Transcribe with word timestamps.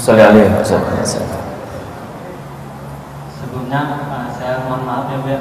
Sallallahu 0.00 0.32
alaihi 0.32 1.04
wasallam. 1.04 1.44
Sebelumnya 3.36 3.80
uh, 4.00 4.32
saya 4.32 4.64
mohon 4.64 4.88
maaf 4.88 5.12
ya 5.12 5.20
Bu 5.20 5.28
ya. 5.28 5.40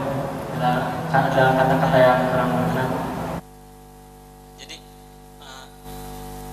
Bila 0.52 0.72
ada 1.16 1.44
kata-kata 1.56 1.96
yang 1.96 2.28
kurang 2.28 2.50
berkenan. 2.52 2.90
Jadi 4.60 4.84
uh, 5.40 5.64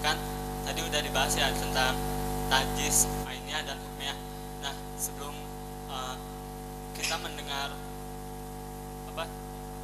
kan 0.06 0.14
tadi 0.62 0.80
udah 0.86 1.00
dibahas 1.02 1.34
ya 1.34 1.50
tentang 1.50 1.98
najis 2.46 3.10
ainnya 3.26 3.66
dan 3.66 3.74
hukumnya. 3.74 4.14
Nah, 4.62 4.74
sebelum 4.94 5.34
uh, 5.90 6.14
kita 6.94 7.18
mendengar 7.18 7.74
apa 9.10 9.24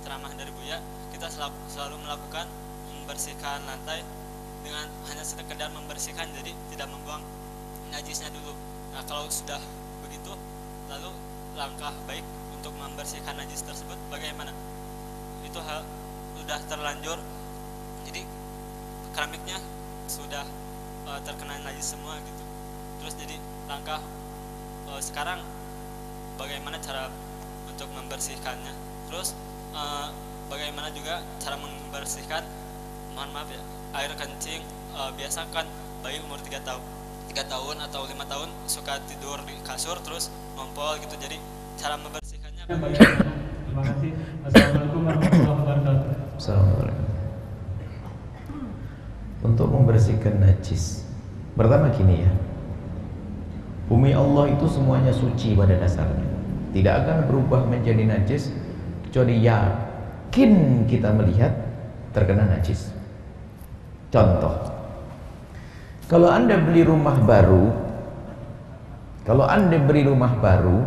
ceramah 0.07 0.31
dari 0.39 0.55
Buya, 0.55 0.79
kita 1.11 1.27
selalu, 1.27 1.59
selalu 1.67 1.99
melakukan 2.07 2.47
membersihkan 2.87 3.67
lantai 3.67 4.07
dengan 4.63 4.87
hanya 5.11 5.27
sekedar 5.27 5.75
membersihkan 5.75 6.31
jadi 6.39 6.55
tidak 6.71 6.87
membuang 6.87 7.27
najisnya 7.93 8.33
dulu. 8.33 8.57
Nah, 8.97 9.05
kalau 9.05 9.29
sudah 9.29 9.61
begitu 10.01 10.33
lalu 10.89 11.13
langkah 11.55 11.93
baik 12.09 12.25
untuk 12.57 12.73
membersihkan 12.81 13.37
najis 13.37 13.61
tersebut 13.63 14.01
bagaimana? 14.09 14.51
Itu 15.45 15.61
hal 15.61 15.85
sudah 16.41 16.59
terlanjur 16.67 17.21
jadi 18.09 18.25
keramiknya 19.13 19.61
sudah 20.09 20.43
uh, 21.07 21.21
terkena 21.23 21.61
najis 21.61 21.93
semua 21.93 22.17
gitu. 22.25 22.45
Terus 23.05 23.15
jadi 23.21 23.37
langkah 23.69 24.01
uh, 24.89 25.01
sekarang 25.05 25.45
bagaimana 26.41 26.81
cara 26.81 27.13
untuk 27.69 27.93
membersihkannya? 27.93 28.73
Terus 29.13 29.37
uh, 29.77 30.09
bagaimana 30.49 30.89
juga 30.97 31.21
cara 31.41 31.61
membersihkan 31.61 32.45
mohon 33.13 33.29
maaf 33.37 33.49
ya 33.53 33.61
air 33.93 34.13
kencing 34.17 34.65
uh, 34.97 35.13
biasa 35.13 35.45
kan 35.53 35.69
bayi 36.01 36.17
umur 36.25 36.41
3 36.41 36.65
tahun 36.65 36.81
tiga 37.31 37.45
tahun 37.47 37.77
atau 37.87 38.09
lima 38.09 38.25
tahun 38.27 38.49
suka 38.67 38.99
tidur 39.07 39.39
di 39.47 39.55
kasur 39.63 39.99
terus 40.03 40.33
ngompol 40.59 40.99
gitu 40.99 41.15
jadi 41.21 41.37
cara 41.79 41.95
membersihkannya 42.01 42.65
bagaimana? 42.69 43.33
Terima 43.73 43.83
kasih. 43.89 44.11
Assalamualaikum 44.45 45.01
warahmatullahi 45.09 45.57
wabarakatuh. 45.65 46.11
Assalamualaikum. 46.37 47.09
Untuk 49.43 49.69
membersihkan 49.73 50.35
najis. 50.45 51.09
Pertama 51.57 51.89
gini 51.93 52.25
ya. 52.25 52.33
Bumi 53.89 54.17
Allah 54.17 54.53
itu 54.53 54.69
semuanya 54.69 55.13
suci 55.13 55.53
pada 55.53 55.77
dasarnya. 55.77 56.29
Tidak 56.73 56.95
akan 57.05 57.29
berubah 57.29 57.69
menjadi 57.69 58.09
najis 58.09 58.53
kecuali 59.09 59.45
yakin 59.45 60.85
kita 60.89 61.13
melihat 61.13 61.53
terkena 62.17 62.49
najis. 62.49 62.93
Contoh. 64.09 64.72
Kalau 66.13 66.29
Anda 66.29 66.61
beli 66.61 66.85
rumah 66.85 67.17
baru, 67.25 67.73
kalau 69.25 69.49
Anda 69.49 69.81
beli 69.81 70.05
rumah 70.05 70.37
baru, 70.45 70.85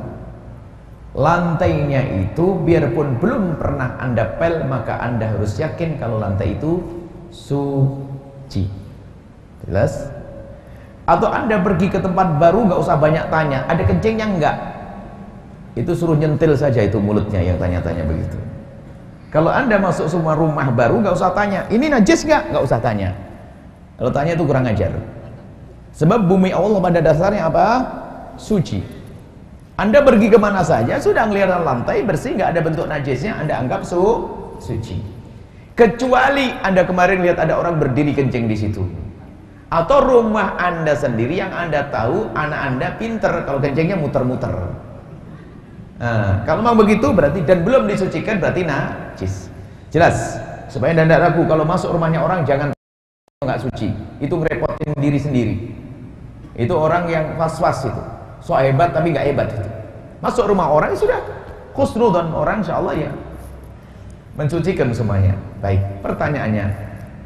lantainya 1.18 2.30
itu 2.30 2.62
biarpun 2.62 3.18
belum 3.18 3.58
pernah 3.58 3.98
Anda 3.98 4.38
pel, 4.38 4.70
maka 4.70 5.02
Anda 5.02 5.34
harus 5.34 5.58
yakin 5.58 5.98
kalau 5.98 6.22
lantai 6.22 6.54
itu 6.54 6.78
suci. 7.34 8.70
Jelas? 9.66 10.14
Atau 11.10 11.34
Anda 11.34 11.58
pergi 11.58 11.90
ke 11.90 11.98
tempat 11.98 12.38
baru 12.38 12.70
nggak 12.70 12.86
usah 12.86 12.94
banyak 12.94 13.26
tanya, 13.34 13.66
ada 13.66 13.82
kencingnya 13.82 14.30
enggak? 14.30 14.58
Itu 15.74 15.98
suruh 15.98 16.22
nyentil 16.22 16.54
saja 16.54 16.86
itu 16.86 17.02
mulutnya 17.02 17.42
yang 17.42 17.58
tanya-tanya 17.58 18.06
begitu. 18.06 18.38
Kalau 19.34 19.50
Anda 19.50 19.82
masuk 19.82 20.06
semua 20.06 20.38
rumah 20.38 20.70
baru 20.70 21.02
nggak 21.02 21.18
usah 21.18 21.34
tanya, 21.34 21.66
ini 21.74 21.90
najis 21.90 22.22
nggak? 22.22 22.54
Nggak 22.54 22.62
usah 22.62 22.78
tanya. 22.78 23.10
Kalau 23.98 24.14
tanya 24.14 24.38
itu 24.38 24.46
kurang 24.46 24.70
ajar. 24.70 25.15
Sebab 25.96 26.28
bumi 26.28 26.52
Allah 26.52 26.80
pada 26.84 27.00
dasarnya 27.00 27.48
apa? 27.48 27.68
Suci. 28.36 28.84
Anda 29.76 30.04
pergi 30.04 30.32
ke 30.32 30.40
mana 30.40 30.64
saja, 30.64 31.00
sudah 31.00 31.28
ngelihat 31.28 31.52
lantai 31.64 32.04
bersih, 32.04 32.36
nggak 32.36 32.56
ada 32.56 32.62
bentuk 32.64 32.88
najisnya, 32.88 33.36
Anda 33.40 33.60
anggap 33.60 33.84
su 33.84 34.00
suci. 34.60 35.00
Kecuali 35.76 36.56
Anda 36.64 36.88
kemarin 36.88 37.20
lihat 37.20 37.40
ada 37.40 37.60
orang 37.60 37.80
berdiri 37.80 38.16
kencing 38.16 38.48
di 38.48 38.56
situ. 38.56 38.84
Atau 39.68 40.00
rumah 40.08 40.56
Anda 40.56 40.96
sendiri 40.96 41.36
yang 41.36 41.52
Anda 41.52 41.92
tahu 41.92 42.32
anak 42.32 42.60
Anda 42.60 42.88
pinter 42.96 43.44
kalau 43.44 43.60
kencingnya 43.60 44.00
muter-muter. 44.00 44.52
Nah, 45.96 46.44
kalau 46.48 46.64
memang 46.64 46.80
begitu 46.80 47.12
berarti 47.12 47.44
dan 47.44 47.68
belum 47.68 47.88
disucikan 47.88 48.40
berarti 48.40 48.64
najis. 48.64 49.52
Jelas. 49.92 50.40
Supaya 50.72 50.96
Anda 50.96 51.08
tidak 51.08 51.20
ragu 51.32 51.44
kalau 51.48 51.68
masuk 51.68 51.92
rumahnya 51.92 52.24
orang 52.24 52.48
jangan 52.48 52.72
nggak 53.44 53.60
suci. 53.60 53.92
Itu 54.24 54.40
ngerepotin 54.40 54.96
diri 54.96 55.20
sendiri. 55.20 55.56
Itu 56.56 56.74
orang 56.76 57.12
yang 57.12 57.36
was-was 57.36 57.84
itu. 57.84 58.04
So 58.40 58.56
hebat 58.56 58.96
tapi 58.96 59.12
nggak 59.12 59.28
hebat 59.32 59.48
itu. 59.52 59.70
Masuk 60.24 60.48
rumah 60.48 60.72
orang 60.72 60.96
ya 60.96 61.00
sudah 61.04 61.20
khusnudan 61.76 62.32
orang 62.32 62.64
insya 62.64 62.80
Allah 62.80 62.96
ya 62.96 63.12
mensucikan 64.40 64.92
semuanya. 64.92 65.36
Baik, 65.64 65.82
pertanyaannya, 66.04 66.68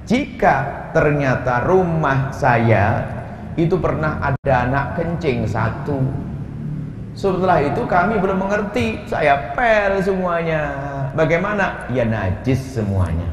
jika 0.05 0.89
ternyata 0.93 1.65
rumah 1.65 2.33
saya 2.33 3.05
itu 3.57 3.75
pernah 3.77 4.21
ada 4.21 4.53
anak 4.65 4.85
kencing 4.97 5.45
satu, 5.45 5.99
setelah 7.17 7.59
itu 7.65 7.83
kami 7.83 8.21
belum 8.21 8.39
mengerti, 8.39 9.03
saya 9.09 9.53
pel 9.57 9.99
semuanya. 9.99 10.61
Bagaimana? 11.17 11.89
Ya 11.91 12.05
najis 12.05 12.61
semuanya. 12.77 13.27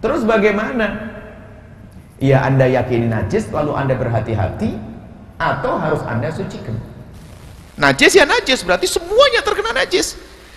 Terus 0.00 0.22
bagaimana? 0.22 1.12
Ya 2.16 2.46
Anda 2.48 2.64
yakini 2.70 3.12
najis 3.12 3.52
lalu 3.52 3.76
Anda 3.76 3.92
berhati-hati 3.98 4.95
atau 5.36 5.76
harus 5.76 6.02
Anda 6.04 6.32
sucikan. 6.32 6.76
Najis 7.76 8.16
ya 8.16 8.24
najis, 8.24 8.64
berarti 8.64 8.88
semuanya 8.88 9.44
terkena 9.44 9.76
najis. 9.76 10.16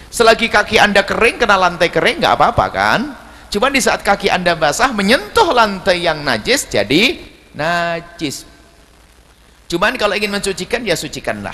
Selagi 0.10 0.48
kaki 0.48 0.80
Anda 0.80 1.04
kering, 1.04 1.38
kena 1.38 1.60
lantai 1.60 1.92
kering, 1.92 2.24
nggak 2.24 2.34
apa-apa 2.40 2.66
kan? 2.72 3.00
Cuman 3.52 3.76
di 3.76 3.84
saat 3.84 4.02
kaki 4.02 4.32
Anda 4.32 4.56
basah, 4.56 4.96
menyentuh 4.96 5.52
lantai 5.52 6.02
yang 6.02 6.24
najis, 6.24 6.66
jadi 6.72 7.20
najis. 7.54 8.48
Cuman 9.70 10.00
kalau 10.00 10.16
ingin 10.18 10.32
mensucikan, 10.32 10.82
ya 10.82 10.96
sucikanlah. 10.98 11.54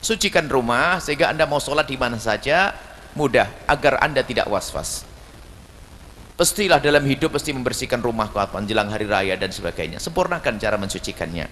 Sucikan 0.00 0.48
rumah, 0.50 0.98
sehingga 0.98 1.30
Anda 1.30 1.46
mau 1.46 1.60
sholat 1.60 1.86
di 1.86 1.94
mana 1.94 2.16
saja, 2.18 2.74
mudah, 3.14 3.46
agar 3.68 4.00
Anda 4.02 4.24
tidak 4.24 4.48
was-was. 4.50 5.06
Pastilah 6.36 6.80
dalam 6.82 7.00
hidup 7.04 7.32
pasti 7.32 7.52
membersihkan 7.52 8.00
rumah 8.00 8.28
kapan 8.28 8.68
jelang 8.68 8.92
hari 8.92 9.08
raya 9.08 9.40
dan 9.40 9.48
sebagainya. 9.48 9.96
Sempurnakan 10.02 10.60
cara 10.60 10.76
mensucikannya. 10.76 11.48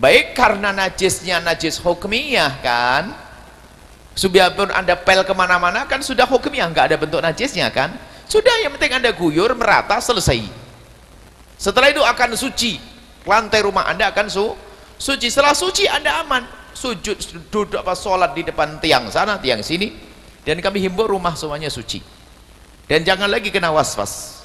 Baik 0.00 0.32
karena 0.32 0.72
najisnya 0.72 1.44
najis 1.44 1.76
hukmiyah 1.76 2.64
kan. 2.64 3.12
Subiapun 4.16 4.72
anda 4.72 4.96
pel 4.96 5.22
ke 5.22 5.36
mana-mana 5.36 5.84
kan 5.84 6.00
sudah 6.00 6.24
hukmiyah, 6.24 6.72
nggak 6.72 6.84
ada 6.92 6.96
bentuk 6.96 7.20
najisnya 7.20 7.68
kan. 7.68 7.92
Sudah 8.24 8.64
yang 8.64 8.72
penting 8.74 8.96
anda 8.96 9.12
guyur 9.12 9.52
merata 9.52 10.00
selesai. 10.00 10.40
Setelah 11.60 11.92
itu 11.92 12.00
akan 12.00 12.32
suci. 12.32 12.80
Lantai 13.28 13.60
rumah 13.60 13.84
anda 13.84 14.08
akan 14.08 14.32
su 14.32 14.56
suci. 14.96 15.28
Setelah 15.28 15.52
suci 15.52 15.84
anda 15.84 16.24
aman. 16.24 16.48
Sujud 16.72 17.20
duduk 17.52 17.76
apa 17.76 17.92
sholat 17.92 18.32
di 18.32 18.46
depan 18.46 18.80
tiang 18.80 19.12
sana 19.12 19.36
tiang 19.36 19.60
sini. 19.60 19.92
Dan 20.40 20.64
kami 20.64 20.80
himbau 20.80 21.04
rumah 21.04 21.36
semuanya 21.36 21.68
suci 21.68 22.00
dan 22.90 23.06
jangan 23.06 23.30
lagi 23.30 23.54
kena 23.54 23.70
was-was 23.70 24.42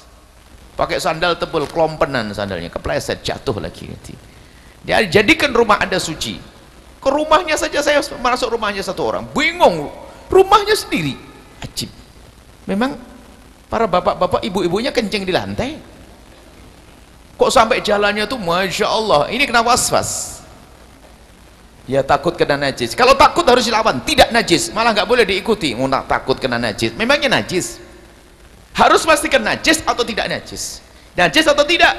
pakai 0.78 1.02
sandal 1.02 1.34
tebal 1.34 1.66
kelompenan 1.66 2.30
sandalnya 2.30 2.70
kepleset 2.70 3.26
jatuh 3.26 3.58
lagi 3.58 3.90
nanti 3.90 4.14
ya, 4.86 5.02
jadikan 5.04 5.50
rumah 5.52 5.82
anda 5.82 5.98
suci. 6.00 6.38
Ke 7.02 7.08
rumahnya 7.12 7.54
saja 7.54 7.82
saya 7.84 8.00
masuk 8.18 8.54
rumahnya 8.54 8.82
satu 8.82 9.02
orang. 9.06 9.24
Bingung. 9.30 9.90
Rumahnya 10.26 10.74
sendiri. 10.74 11.14
Ajib. 11.62 11.90
Memang 12.66 12.98
para 13.70 13.86
bapak-bapak 13.86 14.42
ibu-ibunya 14.42 14.90
kencing 14.90 15.22
di 15.22 15.30
lantai. 15.30 15.78
Kok 17.36 17.50
sampai 17.52 17.84
jalannya 17.84 18.24
tuh 18.26 18.40
Masya 18.40 18.86
Allah 18.88 19.28
ini 19.28 19.44
kena 19.44 19.62
was-was. 19.62 20.40
Ya 21.86 22.02
takut 22.02 22.34
kena 22.34 22.58
najis. 22.58 22.98
Kalau 22.98 23.14
takut 23.14 23.46
harus 23.46 23.62
dilawan 23.62 24.02
tidak 24.02 24.34
najis. 24.34 24.74
Malah 24.74 24.90
nggak 24.90 25.06
boleh 25.06 25.22
diikuti. 25.22 25.78
Mau 25.78 25.86
takut 26.02 26.34
kena 26.42 26.58
najis. 26.58 26.90
Memangnya 26.98 27.38
najis? 27.38 27.78
Harus 28.74 29.06
pastikan 29.06 29.46
najis 29.46 29.78
atau 29.86 30.02
tidak 30.02 30.26
najis? 30.26 30.82
Najis 31.14 31.46
atau 31.46 31.62
tidak 31.62 31.94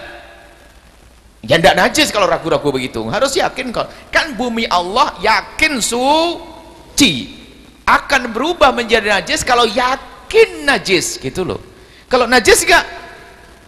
ya 1.44 1.56
tidak 1.57 1.75
najis 1.78 2.10
kalau 2.10 2.30
ragu-ragu 2.30 2.69
begitu. 2.69 3.04
Harus 3.10 3.36
yakin 3.38 3.74
kok. 3.74 3.89
Kan 4.13 4.38
bumi 4.38 4.69
Allah 4.69 5.18
yakin 5.19 5.81
suci. 5.81 7.36
Akan 7.88 8.31
berubah 8.36 8.75
menjadi 8.75 9.19
najis 9.19 9.42
kalau 9.44 9.66
yakin 9.66 10.68
najis. 10.68 11.18
Gitu 11.18 11.42
loh. 11.44 11.60
Kalau 12.07 12.30
najis 12.30 12.63
enggak 12.63 12.86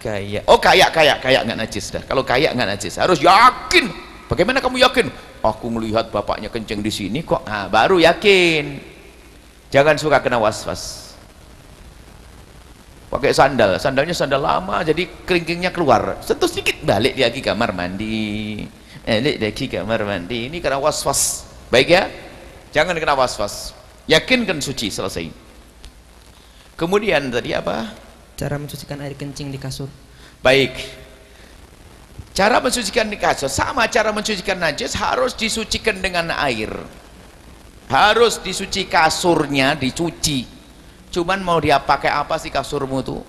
kayak 0.00 0.48
oh 0.48 0.56
kayak 0.56 0.90
kayak 0.96 1.16
kayak 1.20 1.40
enggak 1.44 1.58
najis 1.60 1.84
dah. 1.92 2.02
Kalau 2.06 2.22
kayak 2.24 2.56
enggak 2.56 2.78
najis 2.78 2.94
harus 2.96 3.18
yakin. 3.20 3.90
Bagaimana 4.30 4.62
kamu 4.62 4.78
yakin? 4.86 5.10
Aku 5.42 5.66
melihat 5.72 6.06
bapaknya 6.14 6.46
kenceng 6.46 6.84
di 6.84 6.92
sini 6.92 7.26
kok. 7.26 7.42
Nah, 7.42 7.66
baru 7.66 7.98
yakin. 7.98 8.78
Jangan 9.74 9.98
suka 9.98 10.22
kena 10.22 10.38
was-was 10.38 11.09
pakai 13.20 13.36
sandal 13.36 13.76
sandalnya 13.76 14.16
sandal 14.16 14.40
lama 14.40 14.80
jadi 14.80 15.04
keringkingnya 15.28 15.70
keluar 15.70 16.18
sentuh 16.24 16.48
sedikit 16.48 16.80
balik 16.82 17.14
lagi 17.20 17.44
kamar 17.44 17.76
mandi 17.76 18.64
eh, 19.04 19.38
lagi 19.38 19.66
kamar 19.66 20.04
mandi. 20.04 20.48
Ini 20.50 20.58
kena 20.60 20.78
was-was. 20.78 21.46
Baik 21.72 21.88
ya? 21.90 22.04
Jangan 22.74 22.96
kena 22.98 23.16
was-was. 23.16 23.72
Yakinkan 24.06 24.58
suci 24.62 24.90
selesai. 24.90 25.30
Kemudian 26.74 27.28
tadi 27.28 27.52
apa? 27.52 27.92
Cara 28.38 28.56
mensucikan 28.56 28.98
air 29.04 29.14
kencing 29.14 29.52
di 29.52 29.60
kasur. 29.60 29.90
Baik. 30.40 30.72
Cara 32.32 32.62
mensucikan 32.62 33.10
di 33.10 33.20
kasur 33.20 33.50
sama 33.52 33.84
cara 33.90 34.14
mensucikan 34.14 34.56
najis 34.56 34.96
harus 34.96 35.36
disucikan 35.36 36.00
dengan 36.00 36.32
air. 36.32 36.72
Harus 37.90 38.38
disuci 38.38 38.86
kasurnya, 38.86 39.74
dicuci. 39.74 40.59
Cuman 41.10 41.42
mau 41.42 41.58
dia 41.58 41.82
pakai 41.82 42.10
apa 42.10 42.38
sih 42.38 42.48
kasurmu 42.48 43.02
tuh? 43.02 43.22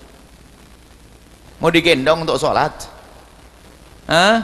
Mau 1.58 1.70
digendong 1.70 2.22
untuk 2.22 2.38
sholat? 2.38 2.74
Hah? 4.06 4.38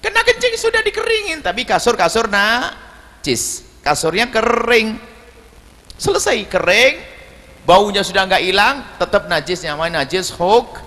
Kena 0.00 0.20
kencing 0.24 0.56
sudah 0.56 0.80
dikeringin, 0.80 1.44
tapi 1.44 1.68
kasur-kasur 1.68 2.28
najis. 2.28 3.64
Kasurnya 3.84 4.28
kering. 4.32 4.96
Selesai 6.00 6.48
kering, 6.48 6.96
baunya 7.68 8.00
sudah 8.00 8.24
nggak 8.24 8.44
hilang, 8.44 8.80
tetap 8.96 9.28
najis 9.28 9.60
namanya 9.68 10.00
najis 10.00 10.32
hok 10.32 10.80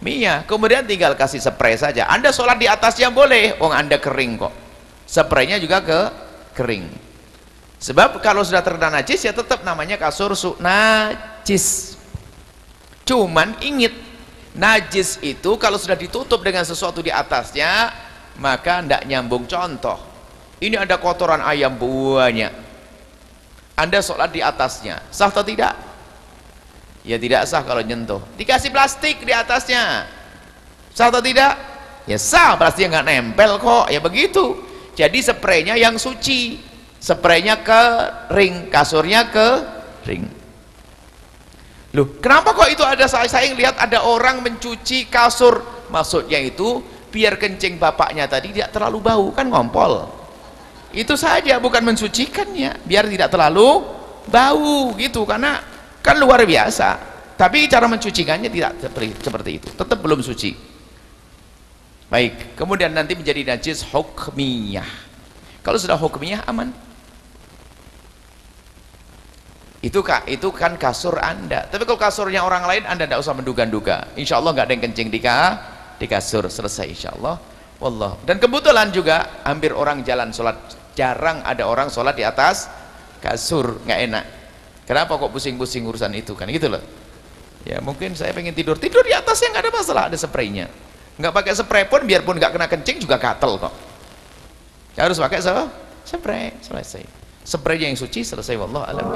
Mia. 0.00 0.46
Kemudian 0.48 0.86
tinggal 0.88 1.12
kasih 1.12 1.42
spray 1.42 1.76
saja. 1.76 2.08
Anda 2.08 2.32
sholat 2.32 2.56
di 2.56 2.70
atasnya 2.70 3.12
boleh, 3.12 3.60
oh 3.60 3.68
Anda 3.68 4.00
kering 4.00 4.40
kok. 4.40 4.54
Spraynya 5.04 5.58
juga 5.58 5.82
ke 5.82 6.00
kering. 6.56 7.09
Sebab 7.80 8.20
kalau 8.20 8.44
sudah 8.44 8.60
terkena 8.60 9.00
najis 9.00 9.24
ya 9.24 9.32
tetap 9.32 9.64
namanya 9.64 9.96
kasur 9.96 10.36
su 10.36 10.52
najis. 10.60 11.96
Cuman 13.08 13.56
ingat 13.64 13.96
najis 14.52 15.16
itu 15.24 15.56
kalau 15.56 15.80
sudah 15.80 15.96
ditutup 15.96 16.44
dengan 16.44 16.60
sesuatu 16.68 17.00
di 17.00 17.08
atasnya 17.08 17.88
maka 18.36 18.84
tidak 18.84 19.02
nyambung 19.08 19.48
contoh. 19.48 19.96
Ini 20.60 20.76
ada 20.76 21.00
kotoran 21.00 21.40
ayam 21.40 21.80
banyak. 21.80 22.52
Anda 23.80 24.04
sholat 24.04 24.28
di 24.28 24.44
atasnya, 24.44 25.00
sah 25.08 25.32
atau 25.32 25.40
tidak? 25.40 25.72
Ya 27.00 27.16
tidak 27.16 27.48
sah 27.48 27.64
kalau 27.64 27.80
nyentuh. 27.80 28.20
Dikasih 28.36 28.68
plastik 28.68 29.24
di 29.24 29.32
atasnya, 29.32 30.04
sah 30.92 31.08
atau 31.08 31.24
tidak? 31.24 31.56
Ya 32.04 32.20
sah, 32.20 32.60
plastiknya 32.60 33.00
nggak 33.00 33.06
nempel 33.08 33.56
kok. 33.56 33.88
Ya 33.88 34.04
begitu. 34.04 34.60
Jadi 34.92 35.24
spraynya 35.24 35.80
yang 35.80 35.96
suci, 35.96 36.60
spraynya 37.00 37.64
ke 37.64 37.82
ring, 38.36 38.68
kasurnya 38.68 39.32
ke 39.32 39.48
ring. 40.04 40.28
Loh, 41.96 42.06
kenapa 42.22 42.54
kok 42.54 42.70
itu 42.70 42.84
ada 42.86 43.10
saya, 43.10 43.26
saya 43.26 43.50
lihat 43.50 43.74
ada 43.80 44.06
orang 44.06 44.46
mencuci 44.46 45.10
kasur? 45.10 45.88
Maksudnya 45.90 46.38
itu 46.38 46.78
biar 47.10 47.34
kencing 47.34 47.82
bapaknya 47.82 48.30
tadi 48.30 48.54
tidak 48.54 48.70
terlalu 48.70 49.02
bau, 49.02 49.26
kan 49.34 49.50
ngompol. 49.50 50.06
Itu 50.94 51.18
saja 51.18 51.58
bukan 51.58 51.82
mensucikannya, 51.82 52.86
biar 52.86 53.10
tidak 53.10 53.34
terlalu 53.34 53.82
bau 54.30 54.94
gitu 54.94 55.26
karena 55.26 55.58
kan 55.98 56.14
luar 56.20 56.46
biasa. 56.46 57.10
Tapi 57.34 57.66
cara 57.66 57.88
mencucikannya 57.88 58.52
tidak 58.52 58.86
seperti 59.18 59.50
itu, 59.58 59.68
tetap 59.74 59.98
belum 59.98 60.20
suci. 60.22 60.52
Baik, 62.06 62.54
kemudian 62.54 62.94
nanti 62.94 63.18
menjadi 63.18 63.56
najis 63.56 63.82
hukmiyah. 63.90 65.08
Kalau 65.64 65.78
sudah 65.80 65.98
hukmiyah 65.98 66.46
aman 66.46 66.70
itu 69.80 70.04
kak 70.04 70.28
itu 70.28 70.52
kan 70.52 70.76
kasur 70.76 71.16
anda. 71.16 71.64
Tapi 71.64 71.88
kalau 71.88 71.96
kasurnya 71.96 72.44
orang 72.44 72.68
lain 72.68 72.84
anda 72.84 73.08
tidak 73.08 73.24
usah 73.24 73.32
menduga-duga. 73.32 74.12
Insya 74.12 74.36
Allah 74.36 74.52
nggak 74.52 74.66
ada 74.68 74.72
yang 74.76 74.84
kencing 74.92 75.08
di, 75.08 75.20
ka, 75.24 75.56
di 75.96 76.04
kasur. 76.04 76.52
Selesai 76.52 76.84
insya 76.84 77.16
Allah 77.16 77.40
Wallah. 77.80 78.20
Dan 78.28 78.36
kebetulan 78.36 78.92
juga 78.92 79.40
hampir 79.40 79.72
orang 79.72 80.04
jalan 80.04 80.36
sholat. 80.36 80.76
Jarang 80.92 81.40
ada 81.48 81.64
orang 81.64 81.88
sholat 81.88 82.12
di 82.12 82.28
atas 82.28 82.68
kasur. 83.24 83.80
Nggak 83.88 84.00
enak. 84.04 84.24
Kenapa 84.84 85.16
kok 85.16 85.32
pusing-pusing 85.32 85.88
urusan 85.88 86.12
itu? 86.12 86.36
Kan 86.36 86.52
gitu 86.52 86.68
loh. 86.68 86.84
Ya 87.64 87.80
mungkin 87.80 88.12
saya 88.12 88.36
pengen 88.36 88.52
tidur. 88.52 88.76
Tidur 88.76 89.00
di 89.00 89.16
atasnya 89.16 89.56
nggak 89.56 89.64
ada 89.64 89.72
masalah 89.72 90.02
ada 90.12 90.16
spraynya. 90.20 90.68
Nggak 91.16 91.32
pakai 91.32 91.52
spray 91.56 91.84
pun 91.88 92.04
biarpun 92.04 92.36
nggak 92.36 92.52
kena 92.52 92.68
kencing 92.68 93.00
juga 93.00 93.16
gatel 93.16 93.56
kok. 93.56 93.72
Harus 95.00 95.16
pakai 95.16 95.40
so, 95.40 95.72
spray. 96.04 96.52
Selesai 96.60 97.29
Spraynya 97.50 97.90
yang 97.90 97.98
suci 97.98 98.22
selesai 98.22 98.54
wallah 98.54 98.86
alam 98.86 99.10